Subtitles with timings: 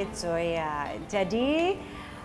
[0.00, 0.96] With Zoya.
[1.12, 1.76] Jadi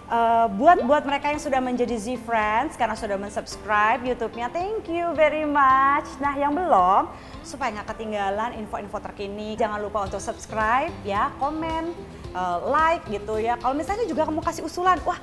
[0.07, 5.11] uh, buat buat mereka yang sudah menjadi Z Friends karena sudah mensubscribe YouTube-nya, thank you
[5.11, 6.07] very much.
[6.23, 7.11] Nah yang belum,
[7.43, 11.91] supaya nggak ketinggalan info-info terkini, jangan lupa untuk subscribe ya, komen,
[12.31, 13.59] uh, like gitu ya.
[13.59, 15.19] Kalau misalnya juga kamu kasih usulan, wah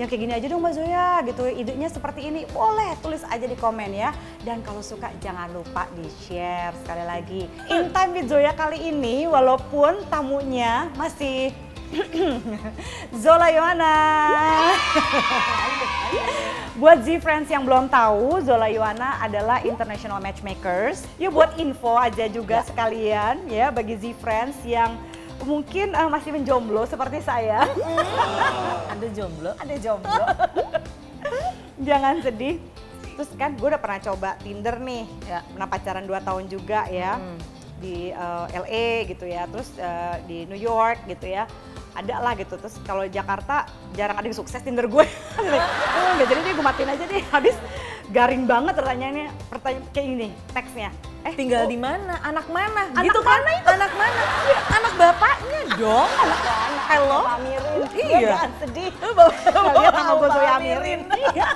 [0.00, 3.52] yang kayak gini aja dong Mbak Zoya gitu, idenya seperti ini, boleh tulis aja di
[3.52, 4.16] komen ya.
[4.40, 7.42] Dan kalau suka jangan lupa di share sekali lagi.
[7.68, 11.52] In Time with Zoya kali ini walaupun tamunya masih
[13.22, 13.94] Zola Yohana.
[16.78, 21.04] buat Z Friends yang belum tahu, Zola Yohana adalah international matchmakers.
[21.20, 24.96] Yuk buat info aja juga sekalian ya bagi Z Friends yang
[25.42, 27.68] mungkin uh, masih menjomblo seperti saya.
[28.92, 29.52] Ada jomblo?
[29.58, 30.24] Ada jomblo.
[31.88, 32.60] Jangan sedih.
[33.16, 35.44] Terus kan gue udah pernah coba Tinder nih, Ya.
[35.44, 37.36] pernah pacaran 2 tahun juga ya Hmm.
[37.76, 41.44] di uh, LA gitu ya, terus uh, di New York gitu ya.
[41.94, 43.66] Ada lah gitu, terus kalau Jakarta
[43.98, 45.04] jarang ada yang sukses Tinder gue.
[45.96, 47.56] oh, jadi deh gue matiin aja deh, habis
[48.10, 50.90] garing banget pertanyaannya, pertanyaan kayak gini teksnya.
[51.20, 52.16] Eh, Tinggal oh, di mana?
[52.24, 52.88] Anak mana?
[52.96, 53.44] Anak gitu kan?
[53.44, 53.68] mana itu?
[53.68, 54.22] Anak mana?
[54.72, 56.10] Anak bapaknya dong.
[56.16, 57.20] anak anak Hello?
[57.22, 57.80] Bapak Amirin.
[57.92, 58.18] Iya.
[58.34, 58.90] Jangan sedih.
[58.98, 61.00] Kalian nama gue Bapak Zoya Amirin.
[61.06, 61.28] Amirin.
[61.36, 61.48] Iya.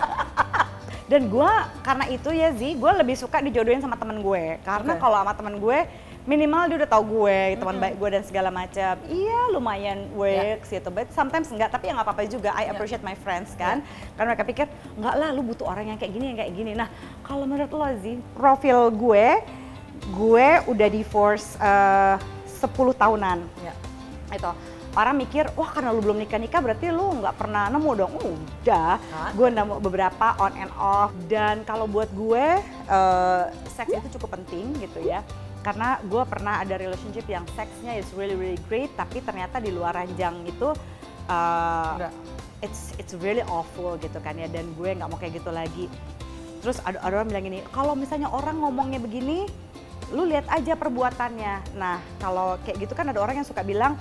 [1.04, 1.52] Dan gue
[1.84, 4.56] karena itu ya Zi, gue lebih suka dijodohin sama temen gue.
[4.64, 5.00] Karena Oke.
[5.04, 5.78] kalau sama temen gue,
[6.24, 8.96] minimal dia udah tahu gue, teman baik gue dan segala macam.
[9.04, 11.68] Iya lumayan works gitu, but sometimes enggak.
[11.68, 12.56] Tapi ya nggak apa-apa juga.
[12.56, 13.84] I appreciate my friends kan.
[14.16, 14.66] Karena mereka pikir,
[14.96, 16.72] enggak lah lu butuh orang yang kayak gini, yang kayak gini.
[16.72, 16.88] Nah
[17.20, 19.28] kalau menurut lo Zi, profil gue,
[20.08, 22.16] gue udah divorce eh,
[22.64, 22.64] 10
[22.96, 23.72] tahunan Ya.
[24.32, 24.50] itu
[24.94, 28.14] orang mikir wah karena lu belum nikah nikah berarti lu nggak pernah nemu dong.
[28.14, 29.34] Udah Ada.
[29.34, 31.10] gue nemu beberapa on and off.
[31.26, 33.44] Dan kalau buat gue eh,
[33.74, 35.26] seks itu cukup penting gitu ya.
[35.64, 39.96] Karena gue pernah ada relationship yang seksnya is really really great tapi ternyata di luar
[39.96, 40.70] ranjang itu
[41.24, 42.12] Enggak.
[42.60, 44.46] it's it's really awful gitu kan ya.
[44.46, 45.90] Dan gue nggak mau kayak gitu lagi.
[46.62, 49.44] Terus ada, ada orang bilang gini kalau misalnya orang ngomongnya begini
[50.12, 51.80] lu lihat aja perbuatannya.
[51.80, 53.96] Nah kalau kayak gitu kan ada orang yang suka bilang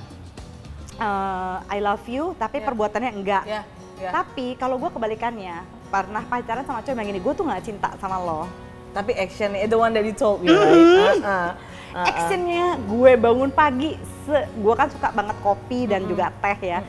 [0.95, 2.65] eh, I love you tapi Ya.
[2.65, 3.61] perbuatannya enggak Ya.
[3.97, 4.09] ya.
[4.11, 8.17] tapi kalau gue kebalikannya pernah pacaran sama cowok yang gini gue tuh nggak cinta sama
[8.17, 8.45] lo
[8.91, 11.17] Tapi action the one that you told me, right?
[11.17, 11.49] Uh, uh,
[11.89, 12.05] uh, uh.
[12.05, 16.85] actionnya gue bangun pagi se- gue kan suka banget kopi dan juga teh ya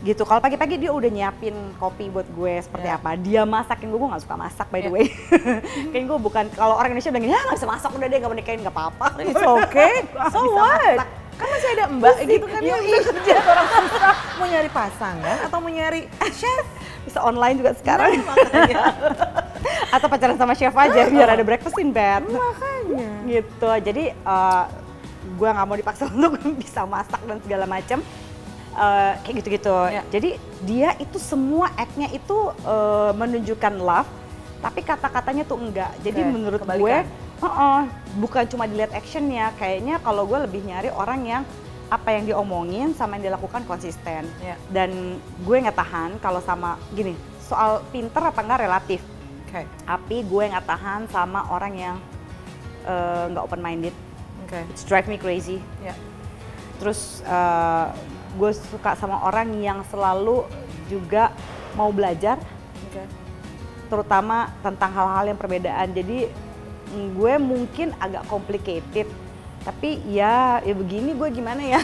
[0.00, 2.94] gitu kalau pagi-pagi dia udah nyiapin kopi buat gue seperti Ya.
[2.94, 4.90] apa dia masakin gue gue nggak suka masak by the Ya.
[4.92, 5.06] way
[5.90, 8.36] kayaknya gue bukan kalau orang Indonesia bilang ya nggak bisa masak udah deh nggak mau
[8.36, 9.92] nikahin nggak apa-apa It's okay.
[10.34, 10.78] So what?
[10.96, 11.06] masak.
[11.42, 12.28] Kan masih ada mbak Pusing.
[12.30, 13.00] gitu kan Iya, yang iya.
[13.02, 14.14] kerja orang susah.
[14.32, 16.66] Mau nyari pasangan atau mau nyari chef?
[17.02, 18.94] bisa online juga sekarang Nah,
[19.96, 23.10] atau pacaran sama chef aja biar ada breakfast in bed Makanya.
[23.26, 24.64] gitu jadi eh,
[25.32, 27.98] gue nggak mau dipaksa untuk bisa masak dan segala macam
[28.72, 30.00] Eh, kayak gitu-gitu Ya.
[30.08, 30.30] jadi
[30.62, 34.08] dia itu semua act-nya itu eh, menunjukkan love
[34.58, 36.80] tapi kata-katanya tuh enggak jadi Oke, menurut kebalikan.
[36.80, 36.96] gue
[37.42, 37.80] heeh,
[38.16, 41.42] bukan cuma dilihat actionnya kayaknya kalau gue lebih nyari orang yang
[41.92, 44.56] apa yang diomongin sama yang dilakukan konsisten Ya.
[44.72, 49.00] dan gue nggak tahan kalau sama gini soal pinter apa enggak relatif
[49.44, 49.68] Oke.
[49.84, 51.96] tapi gue nggak tahan sama orang yang
[52.86, 53.92] eh, nggak open minded
[54.48, 54.64] Oke.
[54.72, 55.92] it's drive me crazy Ya.
[56.80, 57.86] terus eh,
[58.40, 60.48] gue suka sama orang yang selalu
[60.88, 61.28] juga
[61.76, 62.40] mau belajar
[62.88, 63.04] Oke.
[63.92, 66.32] terutama tentang hal-hal yang perbedaan jadi
[66.92, 69.08] gue mungkin agak complicated
[69.62, 71.80] tapi ya ya begini gue gimana ya?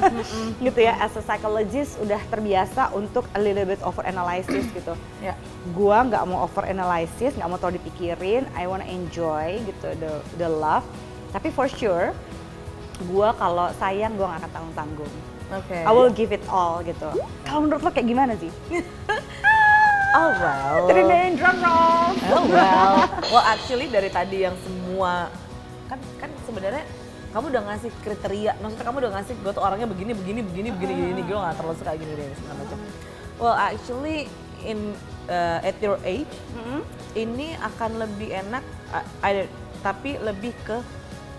[0.64, 4.92] Gitu ya as a psychologist udah terbiasa untuk a little bit over analysis gitu.
[5.24, 5.32] Ya.
[5.72, 10.48] gue nggak mau over analysis nggak mau terlalu dipikirin I wanna enjoy gitu the the
[10.48, 10.84] love.
[11.32, 12.12] Tapi for sure
[13.08, 15.14] gue kalau sayang gue nggak akan tanggung tanggung
[15.52, 15.76] Oke.
[15.76, 17.08] I will give it all gitu.
[17.44, 18.52] Kalau menurut lo kayak gimana sih
[20.14, 20.86] Oh well.
[20.86, 22.94] Terima drum roll Oh well.
[23.28, 25.26] Well actually dari tadi yang semua
[25.84, 26.86] kan kan sebenarnya
[27.34, 30.92] kamu udah ngasih kriteria, maksudnya kamu udah ngasih gue tuh orangnya begini begini begini begini
[30.94, 32.78] begini gue gak terlalu suka gini deh segala macam.
[33.42, 34.18] Well actually
[34.62, 34.94] in
[35.26, 36.86] uh, at your age Mm-mm.
[37.18, 38.62] ini akan lebih enak
[38.94, 39.50] uh, I-
[39.82, 40.78] tapi lebih ke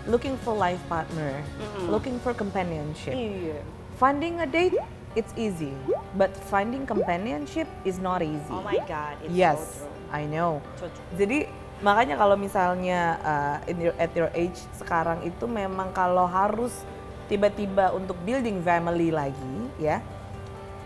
[0.04, 1.88] looking for life partner, Mm-mm.
[1.88, 3.16] looking for companionship.
[3.16, 3.58] iya
[3.96, 4.76] Finding a date
[5.16, 5.72] it's easy,
[6.14, 8.52] but finding companionship is not easy.
[8.52, 10.62] oh my god it's yes, so true I know.
[10.78, 11.06] So true.
[11.18, 11.50] Jadi
[11.82, 16.86] makanya kalau misalnya uh, in your, at your age sekarang itu memang kalau harus
[17.26, 19.98] tiba-tiba untuk building family lagi ya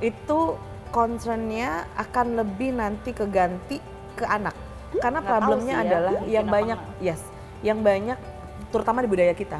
[0.00, 0.56] itu
[0.90, 3.78] concernnya akan lebih nanti keganti
[4.16, 4.56] ke anak
[4.98, 7.04] karena Nggak problemnya sih ya, adalah mungkin yang banyak nggak.
[7.04, 7.20] yes
[7.60, 8.18] yang banyak
[8.72, 9.58] terutama di budaya kita,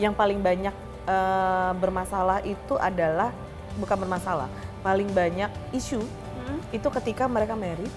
[0.00, 0.72] yang paling banyak
[1.04, 3.34] eh, bermasalah itu adalah
[3.76, 4.48] bukan bermasalah,
[4.80, 6.00] paling banyak isu
[6.42, 6.58] Hmm.
[6.70, 7.90] itu ketika mereka married.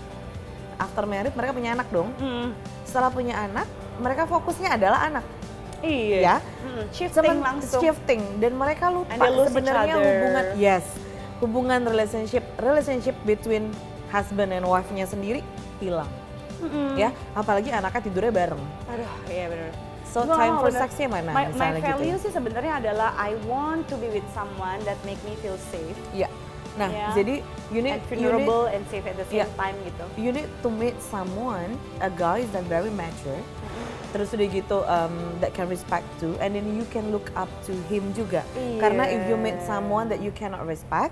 [0.75, 2.11] After married mereka punya anak dong.
[2.15, 2.51] Hmm.
[2.83, 3.65] Setelah punya anak,
[3.97, 5.25] mereka fokusnya adalah anak.
[5.79, 6.19] Iya.
[6.19, 6.35] Ya.
[6.37, 7.79] Hmm, Shifting Semen- langsung.
[7.79, 9.11] shifting dan mereka lupa
[9.43, 10.85] sebenarnya hubungan yes
[11.37, 13.69] hubungan relationship relationship between
[14.07, 15.43] husband and wife-nya sendiri
[15.77, 16.07] hilang
[16.57, 16.95] Mm-mm.
[16.95, 19.71] ya apalagi anaknya tidurnya bareng Aduh, iya benar.
[20.15, 20.79] So Nggak, time for bener.
[20.79, 22.23] sex-nya mana My, my misalnya gitu value ya.
[22.23, 26.31] sih sebenarnya adalah I want to be with someone that make me feel safe Iya.
[26.79, 27.11] nah Ya.
[27.11, 29.47] jadi you need, and you need and safe at the same Iya.
[29.59, 30.03] time gitu.
[30.15, 33.43] you need to meet someone a guy that very mature
[34.15, 35.11] terus udah gitu um,
[35.43, 38.79] that can respect too and then you can look up to him juga Iya.
[38.79, 41.11] karena if you meet someone that you cannot respect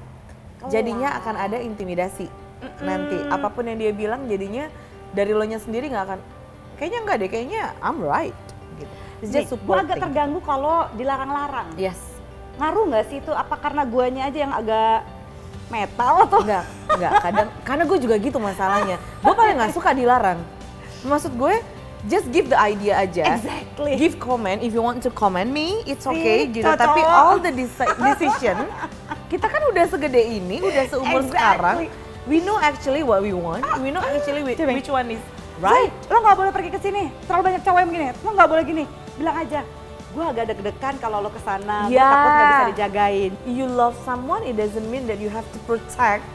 [0.71, 2.31] jadinya akan ada intimidasi
[2.79, 4.71] nanti apa pun yang dia bilang jadinya
[5.11, 6.19] dari lo nya sendiri nggak akan
[6.79, 8.31] kayaknya nggak deh kayaknya I'm right
[8.75, 11.71] gitu it's Nih, just gue agak terganggu kalau dilarang-larang.
[11.75, 11.99] yes
[12.53, 13.33] Ngaruh nggak sih itu?
[13.33, 15.09] Apa karena guanya aja yang agak
[15.73, 16.45] metal atau?
[16.45, 17.11] Enggak, enggak.
[17.17, 19.01] Kadang karena gue juga gitu masalahnya.
[19.25, 20.37] Gue paling nggak suka dilarang.
[21.01, 21.55] Maksud gue
[22.05, 23.41] just give the idea aja.
[23.41, 23.97] Exactly.
[23.97, 26.61] Give comment if you want to comment me, it's See, okay gitu.
[26.61, 26.77] cocok.
[26.77, 28.69] Tapi all the deci- decision
[29.33, 31.33] kita kan udah segede ini, udah seumur Exactly.
[31.33, 31.77] sekarang.
[32.29, 33.65] We know actually what we want.
[33.81, 35.23] We know actually which one is
[35.57, 35.91] Right.
[36.07, 37.03] lo nggak boleh pergi ke sini.
[37.23, 38.05] Terlalu banyak cowok yang begini.
[38.19, 38.83] Lo nggak boleh gini.
[39.13, 39.61] Bilang aja.
[40.09, 41.85] Gue agak deg-degan kalau lo ke sana.
[41.85, 42.05] Gue Ya.
[42.05, 43.31] takut nggak bisa dijagain.
[43.43, 46.25] You love someone, it doesn't mean that you have to protect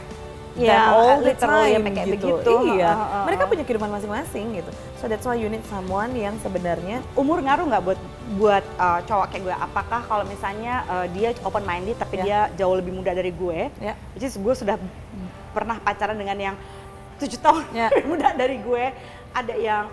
[0.59, 2.35] Ya, them all the time kayak gitu.
[2.35, 2.53] begitu.
[2.75, 3.19] Iya, Ha, ha, ha.
[3.23, 4.70] mereka punya kehidupan masing-masing gitu.
[4.99, 8.00] So that's why you need someone yang sebenarnya Umur ngaruh nggak buat
[8.35, 9.55] buat uh, cowok kayak gue?
[9.55, 12.23] Apakah kalau misalnya uh, dia open minded tapi Ya.
[12.50, 13.71] dia jauh lebih muda dari gue?
[14.12, 14.75] Which is gue sudah
[15.49, 16.56] pernah pacaran dengan yang
[17.19, 17.88] tujuh tahun Ya.
[18.09, 18.85] muda dari gue,
[19.35, 19.87] ada yang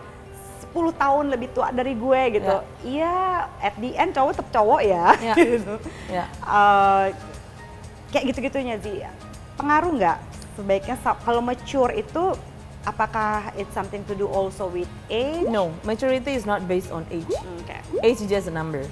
[0.73, 2.55] 10 tahun lebih tua dari gue gitu.
[2.85, 5.05] Iya, at the end cowok tetap cowok ya.
[5.19, 5.33] Ya.
[5.39, 5.75] gitu.
[6.11, 7.05] ya Eh,
[8.11, 9.03] kayak gitu-gitunya sih.
[9.59, 10.17] Pengaruh nggak
[10.55, 12.35] sebaiknya kalau mature itu
[12.85, 15.47] apakah it's something to do also with age?
[15.49, 17.27] No, maturity is not based on age.
[17.59, 17.75] Oke.
[18.03, 18.85] Age is just a number.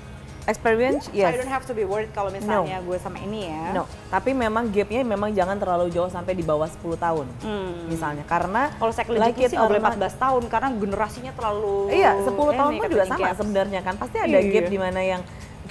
[0.43, 1.39] Experience, So I yes.
[1.39, 3.71] don't have to be worried kalau misalnya gue sama ini ya.
[3.71, 7.27] No, tapi memang gapnya memang jangan terlalu jauh sampai di bawah 10 tahun.
[7.39, 7.87] Hmm.
[7.87, 11.75] Misalnya, karena Kalau like it sih nggak boleh or not- 14 tahun karena generasinya terlalu
[11.95, 13.95] Iya, 10 tahun pun juga sama sebenarnya kan.
[13.95, 14.51] Pasti ada Iya.
[14.51, 15.21] gap di mana yang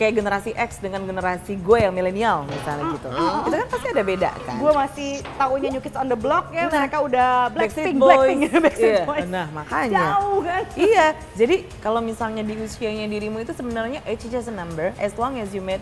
[0.02, 3.08] kayak generasi X dengan generasi gue yang milenial misalnya gitu.
[3.46, 4.56] Itu kan pasti ada beda kan.
[4.58, 7.96] Gue masih tahunya New Kids on the Block ya, Nah, mereka udah Blackpink.
[7.96, 9.30] Blackpink, Backstreet Boys.
[9.30, 10.18] nah, makanya.
[10.18, 10.62] Jauh kan?
[10.90, 15.38] iya, jadi kalau misalnya di usianya dirimu itu sebenarnya age just a number as long
[15.38, 15.78] as you met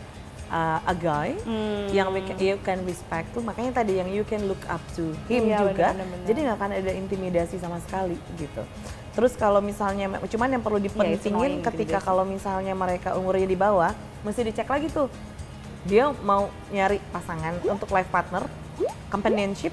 [0.49, 1.89] uh, a guy Hmm.
[1.89, 5.15] yang we can, you can respect tuh makanya tadi yang you can look up to
[5.27, 6.27] him Iya, juga benar-benar.
[6.27, 8.63] jadi nggak akan ada intimidasi sama sekali gitu
[9.11, 13.59] terus kalau misalnya cuman yang perlu Iya, dipentingin annoying, ketika kalau misalnya mereka umurnya di
[13.59, 13.91] bawah
[14.23, 15.11] mesti dicek lagi tuh.
[15.81, 18.45] Dia mau nyari pasangan untuk life partner
[19.09, 19.73] companionship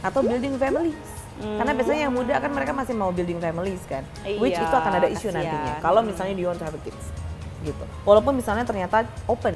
[0.00, 0.94] atau building families
[1.38, 4.02] karena biasanya yang muda kan mereka masih mau building families kan
[4.42, 5.74] which Iya, itu akan ada isu nantinya.
[5.78, 7.04] Kalau misalnya do you want to have kids
[7.62, 7.84] gitu.
[8.02, 9.54] Walaupun misalnya ternyata open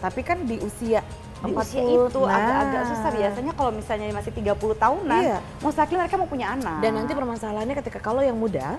[0.00, 1.00] tapi kan di usia
[1.42, 2.32] Di 40, usia itu nah.
[2.32, 5.38] agak-agak susah biasanya kalau misalnya masih 30 tahunan, Iya.
[5.58, 6.78] likely mereka mau punya anak.
[6.78, 8.78] dan nanti permasalahannya ketika kalau yang muda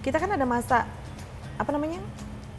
[0.00, 0.88] kita kan ada masa
[1.54, 2.00] apa namanya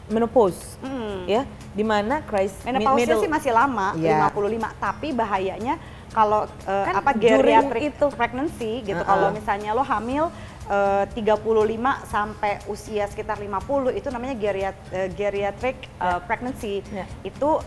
[0.06, 1.26] menopause Hmm.
[1.26, 4.28] ya di mana crisis Menopause sih masih lama, Iya.
[4.30, 5.74] 55, tapi bahayanya
[6.12, 8.06] kalau eh, Kan apa geriatric itu.
[8.12, 9.00] pregnancy gitu.
[9.00, 9.08] Uh-uh.
[9.08, 10.28] Kalau misalnya lo hamil
[10.68, 16.84] eh, 35 sampai usia sekitar 50 itu namanya geriat, eh, geriatric eh, pregnancy.
[16.92, 17.08] Ya.
[17.24, 17.58] Itu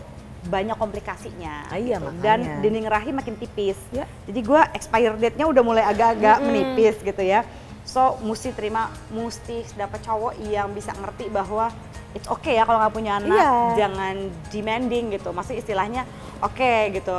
[0.46, 1.66] banyak komplikasinya.
[1.66, 2.06] Ah, iya, gitu.
[2.08, 2.22] makanya.
[2.22, 3.78] Dan dinding rahim makin tipis.
[3.90, 4.06] Ya.
[4.24, 7.42] Jadi gua expire date-nya udah mulai agak-agak menipis gitu ya.
[7.82, 11.70] So mesti terima, mesti dapat cowok yang bisa ngerti bahwa
[12.12, 13.54] it's okay ya kalau nggak punya anak, Iya.
[13.78, 14.14] jangan
[14.48, 15.30] demanding gitu.
[15.30, 16.02] Maksudnya istilahnya
[16.40, 17.18] oke gitu,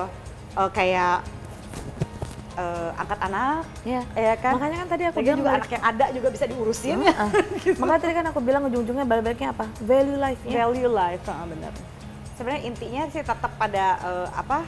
[0.53, 1.22] Eh, kayak
[2.57, 4.57] eh, angkat anak, ya ya kan?
[4.57, 6.98] makanya kan tadi aku Lagian bilang juga balik- anak yang ada juga bisa diurusin.
[7.05, 7.29] Ah,
[7.79, 11.74] makanya tadi kan aku bilang ujung-ujungnya balik-baliknya apa value life-nya Value life, ah, benar.
[12.38, 14.62] Sebenarnya intinya sih tetap pada eh, apa?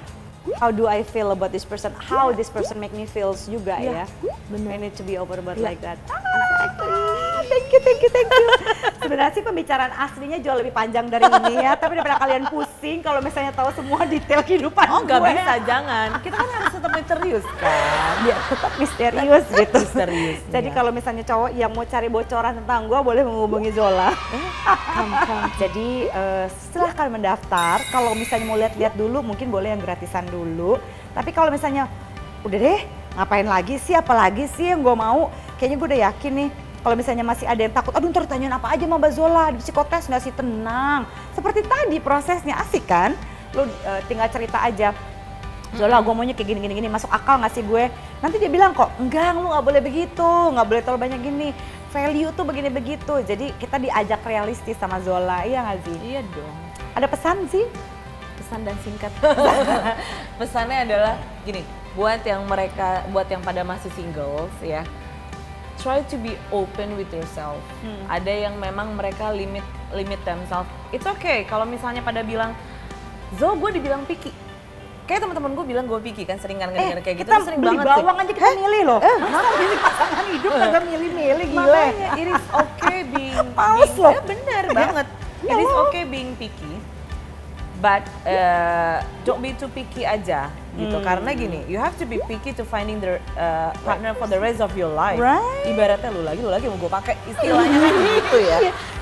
[0.57, 1.93] How do I feel about this person?
[1.93, 4.09] How this person make me feels juga ya.
[4.49, 4.73] benar.
[4.73, 5.65] I need to be open about Iya.
[5.69, 6.01] like that.
[6.09, 8.47] Ah, thank you, thank you, thank you.
[9.05, 11.77] Sebenarnya sih pembicaraan aslinya jauh lebih panjang dari ini ya.
[11.77, 16.35] Tapi daripada kalian pusing kalau misalnya tahu semua detail kehidupan oh nggak bisa jangan kita
[16.35, 16.68] kan harus
[16.99, 19.79] misterius kan Biar tetap misterius gitu.
[19.79, 20.75] Misterius, Jadi iya.
[20.75, 24.11] kalau misalnya cowok yang mau cari bocoran tentang gue boleh menghubungi Zola.
[25.61, 27.79] Jadi eh, silahkan mendaftar.
[27.87, 30.75] Kalau misalnya mau lihat-lihat dulu, mungkin boleh yang gratisan dulu.
[31.15, 31.87] Tapi kalau misalnya
[32.43, 32.79] udah deh,
[33.15, 33.95] ngapain lagi sih?
[33.95, 35.31] Apalagi sih yang gue mau?
[35.55, 38.71] Kayaknya gue udah yakin nih Kalau misalnya masih ada yang takut, aduh ntar ditanyain apa
[38.71, 40.31] aja sama Mbak Zola, di psikotes nggak sih?
[40.31, 41.03] Tenang.
[41.35, 43.11] Seperti tadi prosesnya asik kan?
[43.51, 44.95] Lu eh, tinggal cerita aja.
[45.77, 47.93] Zola, gue maunya kayak gini, gini, gini, masuk akal nggak sih gue?
[48.25, 51.49] Nanti dia bilang kok, enggak, lu nggak boleh begitu, nggak boleh terlalu banyak gini.
[51.93, 53.13] Value tuh begini begitu.
[53.21, 55.97] Jadi kita diajak realistis sama Zola, iya nggak sih?
[56.01, 56.55] Iya dong.
[56.97, 57.65] Ada pesan sih?
[58.49, 59.13] pesan dan singkat.
[60.41, 61.13] Pesannya adalah
[61.45, 61.61] gini,
[61.93, 64.81] buat yang mereka, buat yang pada masih singles ya,
[65.77, 67.61] try to be open with yourself.
[67.85, 68.01] Hmm.
[68.09, 69.61] Ada yang memang mereka limit
[69.93, 70.65] limit themselves.
[70.89, 72.57] It's okay kalau misalnya pada bilang,
[73.37, 74.33] Zo gue dibilang picky.
[75.09, 77.73] Kayak teman-teman gue bilang gue picky kan sering kan Eh, kayak gitu kita sering beli
[77.73, 77.97] banget sih.
[77.97, 78.99] bawang aja kita milih loh.
[79.01, 81.65] Masa milih pasangan hidup kagak milih-milih gila.
[81.65, 84.13] Makanya it is okay being, being loh.
[84.13, 84.77] Eh, bener Ya.
[84.77, 85.07] banget.
[85.39, 86.73] Ya It is okay being picky,
[87.79, 90.93] but uh, don't be too picky aja gitu.
[90.93, 91.01] Hmm.
[91.01, 94.59] Karena gini, you have to be picky to finding the uh, partner for the rest
[94.59, 95.17] of your life.
[95.17, 95.65] Right.
[95.65, 98.57] Ibaratnya lu lagi, lu lagi mau gue pakai istilahnya kan gitu ya.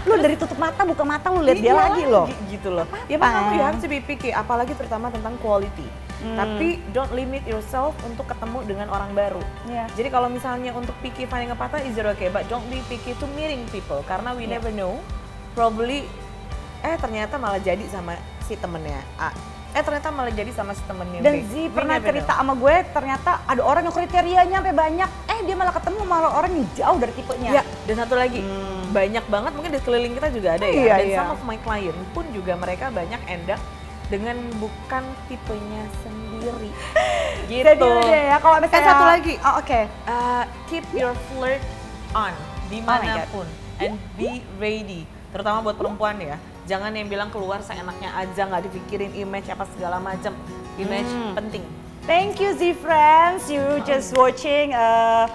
[0.08, 2.26] Lu dari tutup mata buka mata lu lihat dia Iya, lagi loh.
[2.26, 2.86] gi- Gitu loh.
[3.06, 5.84] Ya makanya you have to be picky, apalagi terutama tentang quality.
[6.18, 6.34] Hmm.
[6.34, 9.44] Tapi don't limit yourself untuk ketemu dengan orang baru.
[9.68, 9.86] Iya.
[9.94, 13.14] Jadi kalau misalnya untuk picky finding a partner is it okay, but don't be picky
[13.14, 14.58] to meeting people karena we Iya.
[14.58, 14.98] never know.
[15.52, 16.08] Probably
[16.80, 19.30] eh ternyata malah jadi sama si temennya A.
[19.74, 21.20] Eh ternyata malah jadi sama si temennya.
[21.20, 22.40] Dan Zi pernah cerita know.
[22.40, 25.10] sama gue ternyata ada orang yang kriterianya sampai banyak.
[25.28, 27.50] Eh dia malah ketemu malah orang yang jauh dari tipenya.
[27.52, 28.42] Ya, dan satu lagi,
[28.94, 30.74] banyak banget mungkin di sekeliling kita juga ada ya.
[30.74, 31.18] Iya, dan iya.
[31.20, 33.62] some of my client pun juga mereka banyak end up
[34.08, 36.72] dengan bukan tipenya sendiri.
[37.52, 37.64] gitu.
[37.64, 39.34] Jadi udah ya kalau misalnya Eh, satu lagi.
[39.44, 39.80] Oh, oke.
[40.08, 41.64] Uh, keep your flirt
[42.16, 43.48] on Oh di mana pun
[43.80, 46.36] and be ready terutama buat perempuan ya
[46.68, 50.36] jangan yang bilang keluar seenaknya aja nggak dipikirin image apa segala macam
[50.76, 51.36] image Hmm.
[51.36, 51.66] penting
[52.08, 55.28] Thank you Z friends, you just watching uh,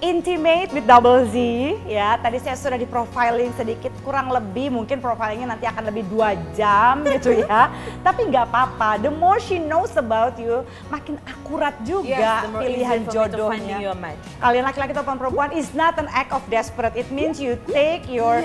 [0.00, 1.36] Intimate with Double Z
[1.84, 2.16] ya.
[2.16, 7.04] Tadi saya sudah di profiling sedikit, kurang lebih mungkin profilingnya nanti akan lebih dua jam
[7.20, 7.68] gitu ya.
[8.00, 13.92] Tapi nggak apa-apa, the more she knows about you, makin akurat juga Yes, pilihan jodohnya.
[14.40, 16.96] Kalian laki-laki ataupun perempuan is not an act of desperate.
[16.96, 18.40] It means you take your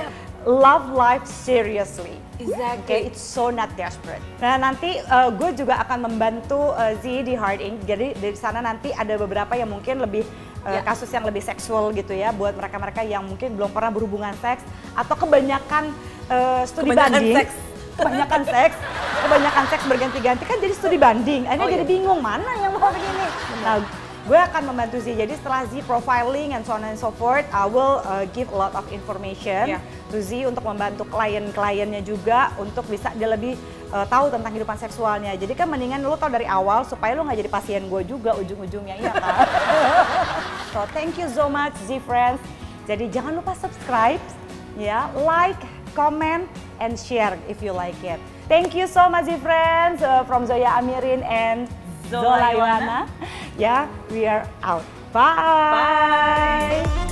[0.46, 2.22] love life seriously.
[2.36, 3.08] Exactly.
[3.08, 4.20] it's so not desperate.
[4.44, 7.88] Nah nanti uh, gue juga akan membantu uh, Z di Hard Ink.
[7.88, 10.24] Jadi dari sana nanti ada beberapa yang mungkin lebih
[10.62, 10.82] uh, Ya.
[10.84, 14.62] kasus yang lebih seksual gitu ya, buat mereka-mereka yang mungkin belum pernah berhubungan seks
[14.94, 15.94] atau kebanyakan
[16.28, 17.38] uh, studi Kebanyakan banding.
[17.40, 17.54] seks.
[17.96, 18.76] Kebanyakan seks,
[19.24, 21.48] kebanyakan seks berganti-ganti kan jadi studi banding.
[21.48, 21.94] Akhirnya Oh, jadi iya.
[21.96, 23.26] bingung mana yang mau begini.
[23.64, 23.80] Nah,
[24.26, 25.14] gue akan membantu Z.
[25.14, 28.58] Jadi setelah Z profiling and so on and so forth, I will uh, give a
[28.58, 29.80] lot of information Iya.
[30.10, 33.54] to Z untuk membantu klien-kliennya juga untuk bisa dia lebih
[33.94, 35.38] uh, tahu tentang kehidupan seksualnya.
[35.38, 38.98] Jadi kan mendingan lu tahu dari awal supaya lu nggak jadi pasien gue juga ujung-ujungnya
[38.98, 39.34] iya kan.
[40.74, 42.42] so thank you so much Z friends.
[42.90, 44.22] Jadi jangan lupa subscribe,
[44.78, 45.58] ya, like,
[45.98, 46.46] comment,
[46.78, 48.22] and share if you like it.
[48.46, 51.66] Thank you so much friends uh, from Zoya Amirin and
[52.14, 53.00] Zola Zola.
[53.58, 54.84] Yeah, we are out.
[55.14, 55.36] Bye.
[55.36, 57.12] Bye.